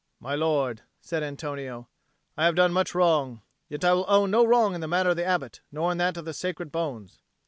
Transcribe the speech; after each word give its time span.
"My 0.19 0.33
lord," 0.33 0.81
said 0.99 1.21
Antonio, 1.21 1.87
"I 2.35 2.45
have 2.45 2.55
done 2.55 2.73
much 2.73 2.95
wrong. 2.95 3.43
Yet 3.69 3.83
I 3.85 3.93
will 3.93 4.05
own 4.07 4.31
no 4.31 4.43
wrong 4.43 4.73
in 4.73 4.81
the 4.81 4.87
matter 4.87 5.11
of 5.11 5.15
the 5.15 5.25
Abbot 5.25 5.61
nor 5.71 5.91
in 5.91 5.99
that 5.99 6.17
of 6.17 6.25
the 6.25 6.33
Sacred 6.33 6.71
Bones." 6.71 7.19